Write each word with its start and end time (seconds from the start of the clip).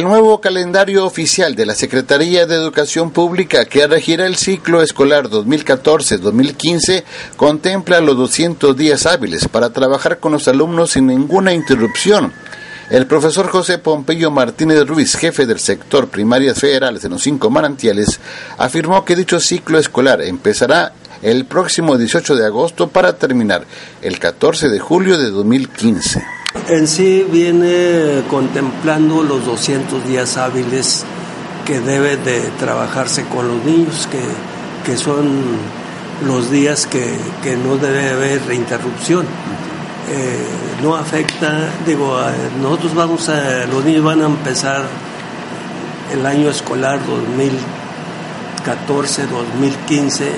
El 0.00 0.06
nuevo 0.06 0.40
calendario 0.40 1.04
oficial 1.04 1.54
de 1.54 1.66
la 1.66 1.74
Secretaría 1.74 2.46
de 2.46 2.54
Educación 2.54 3.10
Pública 3.10 3.66
que 3.66 3.86
regirá 3.86 4.24
el 4.24 4.36
ciclo 4.36 4.80
escolar 4.80 5.28
2014-2015 5.28 7.04
contempla 7.36 8.00
los 8.00 8.16
200 8.16 8.74
días 8.74 9.04
hábiles 9.04 9.46
para 9.46 9.74
trabajar 9.74 10.18
con 10.18 10.32
los 10.32 10.48
alumnos 10.48 10.92
sin 10.92 11.06
ninguna 11.06 11.52
interrupción. 11.52 12.32
El 12.88 13.06
profesor 13.06 13.48
José 13.48 13.76
Pompeyo 13.76 14.30
Martínez 14.30 14.86
Ruiz, 14.86 15.16
jefe 15.16 15.44
del 15.44 15.58
sector 15.58 16.08
primarias 16.08 16.58
federales 16.58 17.02
de 17.02 17.10
los 17.10 17.22
cinco 17.22 17.50
manantiales, 17.50 18.20
afirmó 18.56 19.04
que 19.04 19.16
dicho 19.16 19.38
ciclo 19.38 19.78
escolar 19.78 20.22
empezará 20.22 20.94
el 21.20 21.44
próximo 21.44 21.98
18 21.98 22.36
de 22.36 22.46
agosto 22.46 22.88
para 22.88 23.18
terminar 23.18 23.66
el 24.00 24.18
14 24.18 24.70
de 24.70 24.78
julio 24.78 25.18
de 25.18 25.28
2015. 25.28 26.39
En 26.70 26.86
sí 26.86 27.26
viene 27.28 28.22
contemplando 28.30 29.24
los 29.24 29.44
200 29.44 30.06
días 30.06 30.36
hábiles 30.36 31.04
que 31.66 31.80
debe 31.80 32.16
de 32.16 32.42
trabajarse 32.60 33.24
con 33.24 33.48
los 33.48 33.64
niños, 33.64 34.08
que, 34.84 34.96
son 34.96 35.42
los 36.24 36.48
días 36.52 36.86
que, 36.86 37.16
no 37.56 37.76
debe 37.76 38.10
haber 38.10 38.40
interrupción. 38.54 39.26
Eh, 40.10 40.46
no 40.80 40.94
afecta, 40.94 41.70
digo, 41.84 42.16
nosotros 42.62 42.94
vamos 42.94 43.28
a, 43.28 43.66
los 43.66 43.84
niños 43.84 44.04
van 44.04 44.22
a 44.22 44.26
empezar 44.26 44.84
el 46.12 46.24
año 46.24 46.50
escolar 46.50 47.00
2014-2015, 48.64 50.28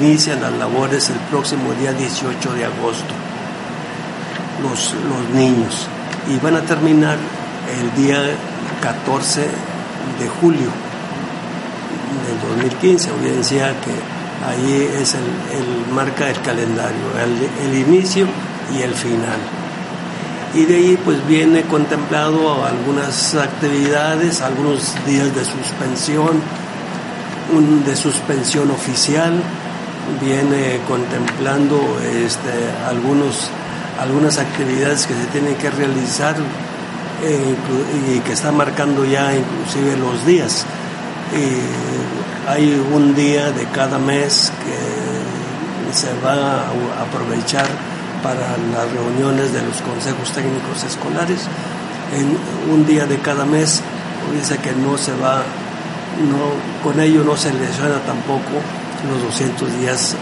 inician 0.00 0.42
las 0.42 0.52
labores 0.52 1.10
el 1.10 1.18
próximo 1.28 1.72
día 1.72 1.92
18 1.92 2.52
de 2.52 2.66
agosto 2.66 3.31
los, 4.62 4.94
niños 5.34 5.86
y 6.30 6.38
van 6.38 6.56
a 6.56 6.62
terminar 6.62 7.16
el 7.80 8.02
día 8.02 8.18
14 8.80 9.40
de 9.40 10.28
julio 10.40 10.68
del 12.26 12.58
2015. 12.58 13.10
Decía 13.36 13.74
que 13.80 13.92
ahí 14.46 14.88
es 15.00 15.14
el, 15.14 15.94
marca 15.94 16.28
el 16.28 16.40
calendario, 16.40 17.06
el, 17.62 17.74
inicio 17.74 18.26
y 18.76 18.82
el 18.82 18.94
final. 18.94 19.38
Y 20.54 20.64
de 20.64 20.76
ahí 20.76 20.98
pues 21.02 21.26
viene 21.26 21.62
contemplado 21.62 22.64
algunas 22.64 23.34
actividades, 23.34 24.42
algunos 24.42 24.94
días 25.06 25.34
de 25.34 25.44
suspensión, 25.44 26.42
un 27.54 27.84
de 27.84 27.96
suspensión 27.96 28.70
oficial, 28.70 29.32
viene 30.20 30.80
contemplando 30.86 31.78
este, 32.02 32.50
algunos 32.86 33.50
algunas 34.00 34.38
actividades 34.38 35.06
que 35.06 35.14
se 35.14 35.26
tienen 35.26 35.54
que 35.56 35.70
realizar 35.70 36.36
eh, 37.22 37.54
y 38.14 38.20
que 38.20 38.32
está 38.32 38.50
marcando 38.52 39.04
ya 39.04 39.34
inclusive 39.34 39.96
los 39.96 40.26
días. 40.26 40.66
hay 42.48 42.84
un 42.92 43.14
día 43.14 43.52
de 43.52 43.64
cada 43.66 43.98
mes 43.98 44.52
que 44.64 45.92
se 45.94 46.08
va 46.24 46.62
a 46.62 47.02
aprovechar 47.02 47.66
para 48.22 48.56
las 48.72 48.90
reuniones 48.92 49.52
de 49.52 49.62
los 49.62 49.82
consejos 49.82 50.32
técnicos 50.32 50.84
escolares. 50.84 51.46
Un 52.70 52.86
día 52.86 53.06
de 53.06 53.18
cada 53.18 53.44
mes 53.44 53.80
dice 54.34 54.58
que 54.58 54.72
no 54.72 54.96
se 54.96 55.12
va, 55.12 55.42
no, 56.30 56.82
con 56.82 57.00
ello 57.00 57.24
no 57.24 57.36
se 57.36 57.52
lesiona 57.52 57.98
tampoco 58.06 58.60
los 59.10 59.22
200 59.24 59.80
días 59.80 60.14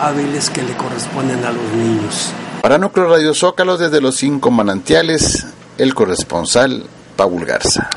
hábiles 0.00 0.50
que 0.50 0.62
le 0.62 0.74
corresponden 0.74 1.44
a 1.44 1.52
los 1.52 1.72
niños. 1.76 2.32
Para 2.62 2.78
Núcleo 2.78 3.08
Radio 3.08 3.34
Zócalo, 3.34 3.76
desde 3.76 4.00
los 4.00 4.14
cinco 4.14 4.52
manantiales, 4.52 5.44
el 5.78 5.94
corresponsal 5.96 6.84
Paul 7.16 7.44
Garza. 7.44 7.90